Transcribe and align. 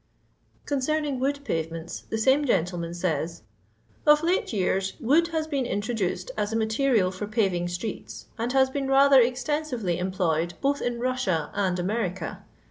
Concerning 0.65 1.19
wood 1.19 1.41
paTements 1.43 2.09
the 2.09 2.17
same 2.17 2.43
gentle 2.43 2.79
man 2.79 2.91
says, 2.91 3.43
Of 4.03 4.23
late 4.23 4.51
years 4.51 4.93
wood 4.99 5.27
has 5.27 5.45
been 5.45 5.67
intro 5.67 5.93
dooed 5.93 6.31
as 6.35 6.51
a 6.51 6.55
material 6.55 7.11
for 7.11 7.27
paying 7.27 7.67
streets, 7.67 8.25
and 8.35 8.51
has 8.51 8.71
been 8.71 8.87
rather 8.87 9.21
eztensiyely 9.21 9.99
employed 9.99 10.55
both 10.59 10.81
in 10.81 10.97
Rossia 10.99 11.51
and 11.53 11.77
America. 11.77 12.43